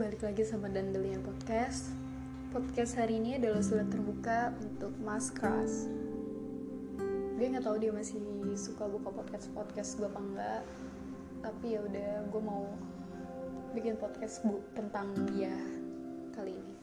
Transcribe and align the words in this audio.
balik 0.00 0.24
lagi 0.24 0.48
sama 0.48 0.72
Dandelian 0.72 1.20
Podcast. 1.20 1.92
Podcast 2.56 2.96
hari 2.96 3.20
ini 3.20 3.36
adalah 3.36 3.60
surat 3.60 3.84
terbuka 3.92 4.48
untuk 4.56 4.96
Mas 4.96 5.28
Kras. 5.28 5.92
Gue 7.36 7.52
gak 7.52 7.68
tahu 7.68 7.76
dia 7.76 7.92
masih 7.92 8.16
suka 8.56 8.88
buka 8.88 9.12
podcast-podcast 9.12 10.00
gue 10.00 10.08
apa 10.08 10.20
enggak 10.24 10.62
Tapi 11.44 11.76
ya 11.76 11.84
udah 11.84 12.12
gue 12.32 12.40
mau 12.40 12.64
bikin 13.76 14.00
podcast 14.00 14.40
bu 14.40 14.64
tentang 14.72 15.12
dia 15.36 15.52
kali 16.32 16.56
ini. 16.56 16.74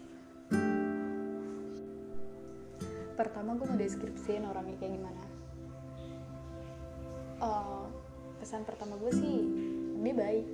Pertama 3.17 3.57
gue 3.57 3.65
mau 3.65 3.81
deskripsiin 3.81 4.45
orangnya 4.45 4.77
kayak 4.77 4.93
gimana. 4.93 5.23
Uh, 7.41 7.89
Pesan 8.37 8.61
pertama 8.61 8.93
gue 9.01 9.09
sih 9.09 9.41
dia 10.05 10.13
baik 10.13 10.45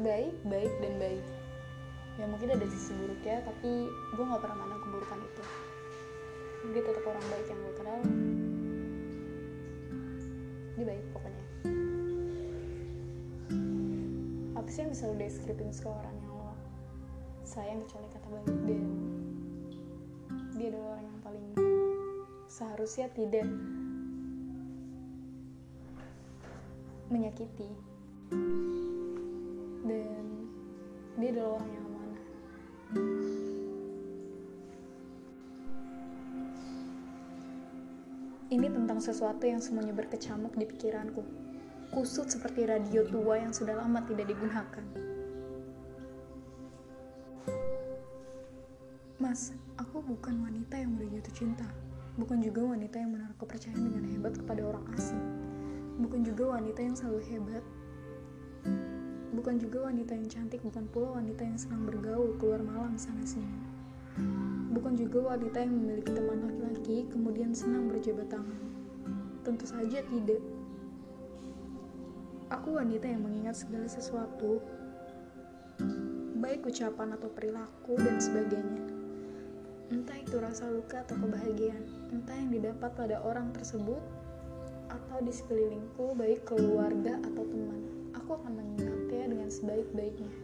baik 0.00 0.32
baik 0.48 0.72
dan 0.80 0.94
baik. 0.96 1.24
Ya 2.16 2.24
mungkin 2.28 2.48
ada 2.56 2.66
sisi 2.68 2.96
buruknya 2.96 3.44
tapi 3.44 3.88
gue 3.88 4.24
nggak 4.24 4.40
pernah 4.40 4.56
mana 4.56 4.76
keburukan 4.80 5.20
itu. 5.20 5.42
Dia 6.72 6.82
tetap 6.84 7.04
orang 7.04 7.24
baik 7.28 7.46
yang 7.48 7.60
gue 7.60 7.74
kenal. 7.76 8.00
Dia 10.76 10.84
baik 10.88 11.04
pokoknya. 11.12 11.44
Apa 14.56 14.68
sih 14.72 14.80
yang 14.84 14.90
bisa 14.92 15.04
lo 15.08 15.14
deskripsiin 15.20 15.72
ke 15.76 15.88
orang 15.88 16.16
yang 16.16 16.32
lo 16.32 16.52
sayang 17.44 17.84
kecuali 17.84 18.08
kata 18.08 18.26
baik? 18.32 18.48
Dan 18.64 18.82
dia 20.56 20.66
adalah 20.72 20.96
orang 20.96 21.06
yang 21.08 21.20
paling 21.20 21.46
seharusnya 22.48 23.06
tidak 23.12 23.48
menyakiti 27.10 27.68
tentang 39.00 39.16
sesuatu 39.16 39.48
yang 39.48 39.64
semuanya 39.64 39.96
berkecamuk 39.96 40.52
di 40.60 40.68
pikiranku. 40.68 41.24
Kusut 41.88 42.28
seperti 42.28 42.68
radio 42.68 43.00
tua 43.08 43.40
yang 43.40 43.48
sudah 43.48 43.72
lama 43.80 44.04
tidak 44.04 44.28
digunakan. 44.28 44.84
Mas, 49.16 49.56
aku 49.80 50.04
bukan 50.04 50.44
wanita 50.44 50.76
yang 50.76 50.92
mudah 50.92 51.16
jatuh 51.16 51.32
cinta. 51.32 51.64
Bukan 52.20 52.44
juga 52.44 52.76
wanita 52.76 53.00
yang 53.00 53.16
menaruh 53.16 53.32
kepercayaan 53.40 53.80
dengan 53.88 54.04
hebat 54.04 54.36
kepada 54.36 54.68
orang 54.68 54.84
asing. 54.92 55.24
Bukan 56.04 56.20
juga 56.20 56.60
wanita 56.60 56.80
yang 56.84 56.92
selalu 56.92 57.20
hebat. 57.32 57.64
Bukan 59.32 59.56
juga 59.64 59.88
wanita 59.88 60.12
yang 60.12 60.28
cantik, 60.28 60.60
bukan 60.60 60.84
pula 60.92 61.24
wanita 61.24 61.40
yang 61.40 61.56
senang 61.56 61.88
bergaul 61.88 62.36
keluar 62.36 62.60
malam 62.60 63.00
sana 63.00 63.24
sini. 63.24 63.64
Bukan 64.76 64.92
juga 64.92 65.32
wanita 65.32 65.56
yang 65.64 65.72
memiliki 65.72 66.12
teman 66.12 66.44
laki-laki 66.44 67.08
kemudian 67.08 67.56
senang 67.56 67.88
berjabat 67.88 68.28
tangan. 68.28 68.79
Tentu 69.40 69.64
saja 69.64 70.04
tidak. 70.04 70.42
Aku 72.50 72.76
wanita 72.76 73.06
yang 73.06 73.24
mengingat 73.24 73.62
segala 73.62 73.86
sesuatu, 73.86 74.58
baik 76.40 76.66
ucapan 76.66 77.14
atau 77.14 77.30
perilaku 77.30 77.94
dan 78.00 78.18
sebagainya. 78.18 78.84
Entah 79.90 80.18
itu 80.18 80.36
rasa 80.38 80.66
luka 80.66 81.06
atau 81.06 81.14
kebahagiaan, 81.14 82.10
entah 82.10 82.36
yang 82.36 82.50
didapat 82.50 82.90
pada 82.94 83.22
orang 83.22 83.54
tersebut 83.54 84.02
atau 84.90 85.18
di 85.22 85.30
sekelilingku, 85.30 86.18
baik 86.18 86.42
keluarga 86.42 87.22
atau 87.22 87.46
teman. 87.46 87.80
Aku 88.18 88.34
akan 88.34 88.52
mengingatnya 88.58 89.30
dengan 89.30 89.48
sebaik-baiknya. 89.48 90.34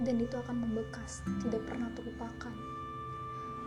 Dan 0.00 0.16
itu 0.16 0.32
akan 0.32 0.64
membekas, 0.64 1.20
tidak 1.44 1.60
pernah 1.68 1.92
terlupakan. 1.92 2.56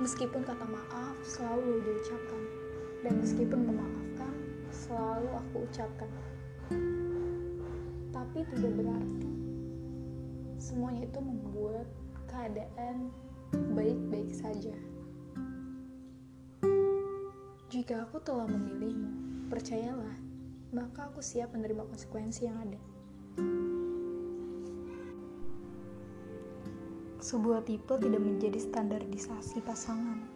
Meskipun 0.01 0.41
kata 0.41 0.65
maaf 0.65 1.17
selalu 1.21 1.85
diucapkan, 1.85 2.62
dan 3.03 3.19
meskipun 3.19 3.67
memaafkan 3.67 4.33
selalu 4.71 5.29
aku 5.35 5.55
ucapkan. 5.67 6.09
Tapi 8.15 8.39
tidak 8.55 8.73
berarti 8.79 9.31
semuanya 10.57 11.03
itu 11.03 11.19
membuat 11.19 11.87
keadaan 12.31 13.11
baik-baik 13.75 14.31
saja. 14.31 14.73
Jika 17.67 18.07
aku 18.07 18.23
telah 18.23 18.47
memilihmu, 18.47 19.49
percayalah, 19.51 20.15
maka 20.71 21.11
aku 21.11 21.19
siap 21.19 21.51
menerima 21.51 21.83
konsekuensi 21.83 22.47
yang 22.47 22.57
ada. 22.63 22.81
Sebuah 27.19 27.65
tipe 27.65 27.97
tidak 27.97 28.21
menjadi 28.21 28.59
standarisasi 28.61 29.61
pasangan. 29.65 30.32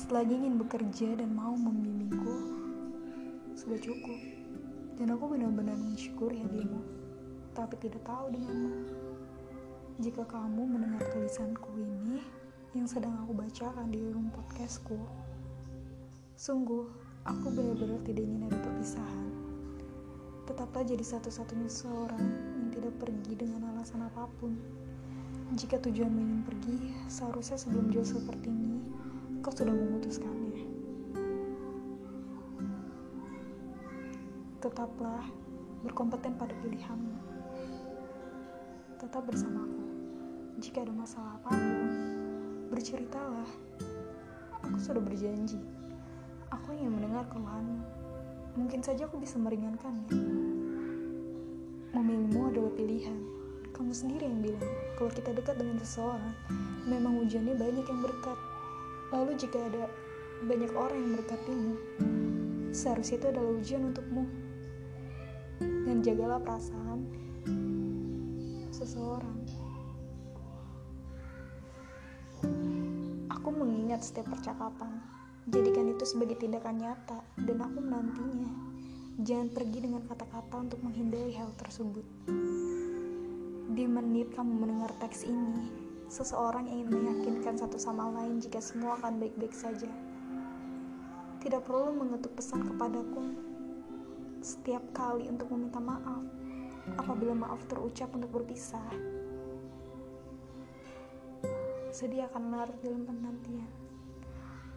Selagi 0.00 0.32
ingin 0.32 0.56
bekerja 0.56 1.12
dan 1.12 1.36
mau 1.36 1.52
membimbingku, 1.52 2.32
sudah 3.52 3.76
cukup. 3.84 4.16
Dan 4.96 5.12
aku 5.12 5.36
benar-benar 5.36 5.76
mensyukuri 5.76 6.40
hadirmu, 6.40 6.80
tapi 7.52 7.76
tidak 7.84 8.00
tahu 8.08 8.32
denganmu. 8.32 8.88
Jika 10.00 10.24
kamu 10.24 10.64
mendengar 10.64 11.04
tulisanku 11.12 11.76
ini 11.76 12.16
yang 12.72 12.88
sedang 12.88 13.12
aku 13.20 13.44
bacakan 13.44 13.92
di 13.92 14.00
room 14.08 14.32
podcastku, 14.32 14.96
sungguh 16.32 16.88
aku 17.28 17.52
benar-benar 17.52 18.00
tidak 18.00 18.24
ingin 18.24 18.48
ada 18.48 18.56
perpisahan. 18.56 19.28
Tetaplah 20.48 20.80
jadi 20.88 21.04
satu-satunya 21.04 21.68
seorang 21.68 22.24
yang 22.56 22.72
tidak 22.72 22.96
pergi 22.96 23.36
dengan 23.36 23.68
alasan 23.76 24.08
apa 24.08 24.24
pun. 24.40 24.56
Jika 25.60 25.76
tujuanmu 25.76 26.20
ingin 26.24 26.40
pergi, 26.48 26.76
seharusnya 27.12 27.60
sebelum 27.60 27.92
jauh 27.92 28.08
seperti 28.08 28.48
ini, 28.48 28.80
kau 29.40 29.48
sudah 29.48 29.72
memutuskannya. 29.72 30.68
Tetaplah 34.60 35.24
berkompeten 35.80 36.36
pada 36.36 36.52
pilihanmu. 36.60 37.16
Tetap 39.00 39.24
bersamaku. 39.24 39.80
Jika 40.60 40.84
ada 40.84 40.92
masalah 40.92 41.40
apa 41.40 41.56
pun, 41.56 41.90
berceritalah. 42.68 43.48
Aku 44.68 44.76
sudah 44.76 45.00
berjanji. 45.00 45.56
Aku 46.52 46.76
ingin 46.76 46.92
mendengar 46.92 47.24
keluhanmu. 47.32 47.80
Mungkin 48.60 48.84
saja 48.84 49.08
aku 49.08 49.16
bisa 49.16 49.40
meringankannya. 49.40 50.12
Memilihmu 51.96 52.52
adalah 52.52 52.72
pilihan 52.76 53.40
kamu 53.80 53.96
sendiri 53.96 54.28
yang 54.28 54.44
bilang 54.44 54.68
kalau 55.00 55.08
kita 55.08 55.32
dekat 55.32 55.56
dengan 55.56 55.80
seseorang 55.80 56.36
memang 56.84 57.16
hujannya 57.16 57.56
banyak 57.56 57.86
yang 57.88 58.00
berkat 58.04 58.36
lalu 59.10 59.34
jika 59.38 59.58
ada 59.58 59.90
banyak 60.46 60.72
orang 60.72 60.96
yang 60.96 61.10
mendekatimu 61.18 61.74
seharusnya 62.70 63.18
itu 63.18 63.26
adalah 63.34 63.50
ujian 63.58 63.82
untukmu. 63.90 64.24
Dan 65.60 66.00
jagalah 66.00 66.40
perasaan 66.40 67.04
seseorang. 68.72 69.38
Aku 73.28 73.48
mengingat 73.52 74.00
setiap 74.06 74.32
percakapan. 74.32 75.02
Jadikan 75.50 75.90
itu 75.90 76.04
sebagai 76.06 76.38
tindakan 76.38 76.80
nyata 76.80 77.20
dan 77.42 77.58
aku 77.60 77.78
menantinya. 77.82 78.52
Jangan 79.20 79.52
pergi 79.52 79.78
dengan 79.84 80.06
kata-kata 80.08 80.64
untuk 80.64 80.80
menghindari 80.80 81.36
hal 81.36 81.52
tersebut. 81.60 82.06
Di 83.70 83.84
menit 83.84 84.32
kamu 84.32 84.52
mendengar 84.64 84.92
teks 84.96 85.28
ini, 85.28 85.68
seseorang 86.10 86.66
ingin 86.66 86.90
meyakinkan 86.90 87.54
satu 87.54 87.78
sama 87.78 88.10
lain 88.10 88.42
jika 88.42 88.58
semua 88.58 88.98
akan 88.98 89.22
baik-baik 89.22 89.54
saja. 89.54 89.86
Tidak 91.38 91.62
perlu 91.62 91.94
mengetuk 91.94 92.34
pesan 92.34 92.66
kepadaku 92.66 93.30
setiap 94.42 94.82
kali 94.90 95.30
untuk 95.30 95.46
meminta 95.54 95.78
maaf 95.78 96.26
apabila 96.98 97.30
maaf 97.38 97.62
terucap 97.70 98.10
untuk 98.10 98.42
berpisah. 98.42 98.82
Sedih 101.94 102.26
akan 102.26 102.58
larut 102.58 102.74
dalam 102.82 103.06
penantian. 103.06 103.70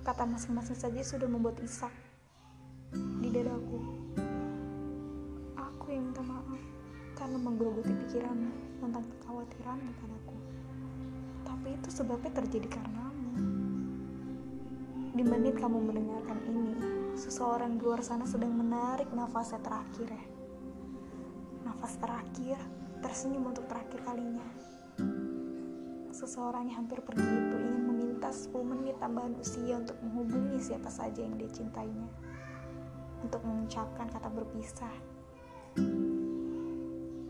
Kata 0.05 0.29
masing-masing 0.29 0.77
saja 0.77 1.01
sudah 1.01 1.25
membuat 1.25 1.57
isak 1.65 1.91
di 2.93 3.33
dadaku. 3.33 3.81
Aku 5.57 5.85
yang 5.89 6.13
minta 6.13 6.21
maaf 6.21 6.61
karena 7.17 7.41
menggerogoti 7.41 7.89
pikiranmu 8.05 8.77
tentang 8.85 9.01
kekhawatiran 9.17 9.81
padaku. 9.97 10.37
Tapi 11.43 11.67
itu 11.75 11.89
sebabnya 11.91 12.31
terjadi 12.31 12.67
karenamu. 12.67 13.31
Di 15.13 15.23
menit 15.23 15.55
kamu 15.61 15.77
mendengarkan 15.77 16.39
ini, 16.49 16.73
seseorang 17.13 17.77
di 17.77 17.85
luar 17.85 18.01
sana 18.01 18.25
sedang 18.25 18.51
menarik 18.55 19.13
nafasnya 19.13 19.61
terakhir 19.61 20.09
ya. 20.09 20.25
Nafas 21.69 22.01
terakhir, 22.01 22.57
tersenyum 23.03 23.53
untuk 23.53 23.69
terakhir 23.69 24.01
kalinya. 24.01 24.47
Seseorang 26.13 26.69
yang 26.69 26.85
hampir 26.85 27.01
pergi 27.01 27.25
itu 27.25 27.55
ingin 27.57 27.83
meminta 27.89 28.29
10 28.29 28.53
menit 28.63 28.95
tambahan 29.01 29.33
usia 29.37 29.81
untuk 29.81 29.97
menghubungi 30.01 30.61
siapa 30.61 30.87
saja 30.87 31.21
yang 31.21 31.35
dia 31.35 31.49
cintainya. 31.51 32.09
Untuk 33.23 33.39
mengucapkan 33.47 34.11
kata 34.11 34.27
berpisah 34.33 34.95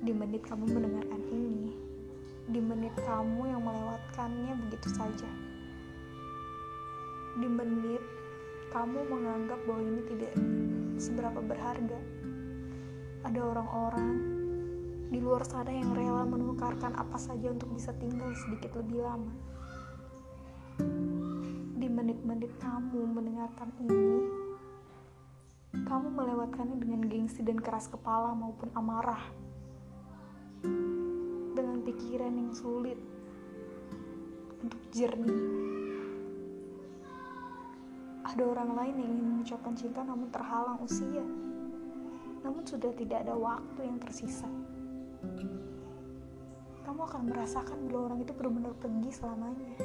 Di 0.04 0.12
menit 0.12 0.44
kamu 0.44 0.68
mendengarkan 0.68 1.22
ini, 1.32 1.93
di 2.44 2.60
menit 2.60 2.92
kamu 3.00 3.56
yang 3.56 3.62
melewatkannya 3.64 4.54
begitu 4.68 4.92
saja. 4.92 5.30
Di 7.40 7.48
menit 7.48 8.04
kamu 8.76 9.06
menganggap 9.08 9.60
bahwa 9.64 9.82
ini 9.86 10.02
tidak 10.12 10.34
seberapa 11.00 11.40
berharga. 11.40 12.00
Ada 13.24 13.40
orang-orang 13.40 14.10
di 15.14 15.22
luar 15.22 15.46
sana 15.46 15.70
yang 15.70 15.94
rela 15.94 16.26
menukarkan 16.26 16.98
apa 16.98 17.16
saja 17.22 17.54
untuk 17.54 17.70
bisa 17.72 17.94
tinggal 18.02 18.34
sedikit 18.34 18.76
lebih 18.82 19.06
lama. 19.06 19.34
Di 21.78 21.88
menit-menit 21.88 22.50
kamu 22.58 23.14
mendengarkan 23.14 23.70
ini, 23.78 24.26
kamu 25.86 26.08
melewatkannya 26.10 26.82
dengan 26.82 27.06
gengsi 27.06 27.46
dan 27.46 27.62
keras 27.62 27.86
kepala 27.88 28.34
maupun 28.34 28.74
amarah. 28.74 29.22
Pikiran 31.84 32.32
yang 32.32 32.52
sulit 32.56 32.96
untuk 34.64 34.80
jernih. 34.96 35.44
Ada 38.24 38.44
orang 38.48 38.72
lain 38.72 38.96
yang 39.04 39.10
ingin 39.12 39.28
mengucapkan 39.36 39.76
cinta 39.76 40.00
namun 40.08 40.32
terhalang 40.32 40.80
usia. 40.80 41.28
Namun 42.44 42.64
sudah 42.64 42.96
tidak 42.96 43.28
ada 43.28 43.36
waktu 43.36 43.84
yang 43.84 44.00
tersisa. 44.00 44.48
Kamu 46.88 47.00
akan 47.04 47.22
merasakan 47.28 47.84
bila 47.88 48.08
orang 48.12 48.24
itu 48.24 48.32
benar-benar 48.32 48.76
pergi 48.80 49.12
selamanya. 49.12 49.76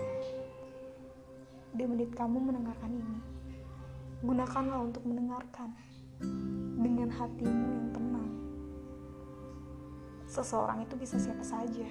Di 1.75 1.85
menit 1.87 2.15
kamu 2.15 2.39
mendengarkan 2.39 2.91
ini, 2.95 3.19
gunakanlah 4.23 4.87
untuk 4.87 5.03
mendengarkan 5.07 5.75
dengan 6.79 7.11
hatimu 7.11 7.67
yang 7.75 7.89
tenang. 7.95 8.31
Seseorang 10.29 10.85
itu 10.85 10.95
bisa 11.01 11.17
siapa 11.17 11.41
saja. 11.41 11.89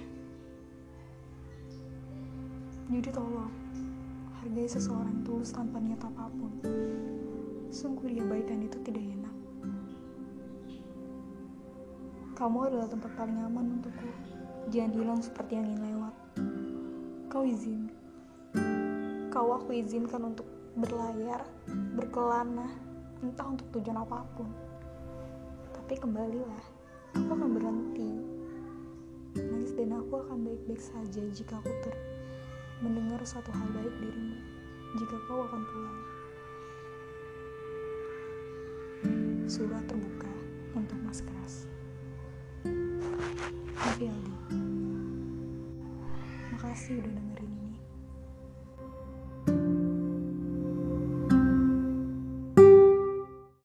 Jadi 2.88 3.10
tolong, 3.10 3.52
hargai 4.38 4.64
seseorang 4.64 5.26
tulus 5.26 5.50
tanpa 5.50 5.82
niat 5.82 6.00
apa 6.06 6.30
pun. 6.30 6.52
Sungguh 7.68 8.08
dia 8.08 8.24
baikan 8.24 8.62
itu 8.64 8.78
tidak 8.86 9.02
enak. 9.02 9.34
Kamu 12.38 12.70
adalah 12.70 12.86
tempat 12.86 13.10
paling 13.18 13.34
aman 13.42 13.82
untukku. 13.82 14.08
Jangan 14.70 14.92
hilang 14.94 15.20
seperti 15.20 15.58
angin 15.58 15.82
lewat. 15.82 16.14
Kau 17.26 17.42
izin. 17.42 17.90
Kau 19.28 19.50
aku 19.52 19.82
izinkan 19.82 20.30
untuk 20.30 20.46
berlayar, 20.78 21.42
berkelana, 21.98 22.70
entah 23.20 23.50
untuk 23.50 23.66
tujuan 23.74 23.98
apa 23.98 24.22
pun. 24.38 24.46
Tapi 25.74 25.98
kembalilah, 25.98 26.62
aku 27.18 27.30
akan 27.34 27.50
berhenti. 27.52 28.27
Dan 29.78 29.94
aku 29.94 30.18
akan 30.18 30.42
baik-baik 30.42 30.82
saja 30.82 31.22
jika 31.30 31.62
aku 31.62 31.70
ter 31.86 31.94
mendengar 32.82 33.22
suatu 33.22 33.54
hal 33.54 33.70
baik 33.70 33.94
darimu. 34.02 34.34
Jika 34.98 35.14
kau 35.30 35.46
akan 35.46 35.62
pulang. 35.70 35.98
Surat 39.46 39.86
terbuka 39.86 40.34
untuk 40.74 40.98
Mas 41.06 41.22
Keras. 41.22 41.70
Tapi 43.78 44.10
Aldi, 44.10 44.34
makasih 46.50 46.98
udah 46.98 47.12
dengerin. 47.14 47.57